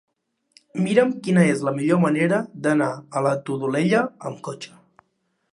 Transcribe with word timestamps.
Mira'm 0.85 1.11
quina 1.27 1.43
és 1.49 1.61
la 1.67 1.75
millor 1.75 2.01
manera 2.05 2.41
d'anar 2.65 2.89
a 3.21 3.23
la 3.29 3.37
Todolella 3.51 4.03
amb 4.31 4.45
cotxe. 4.49 4.77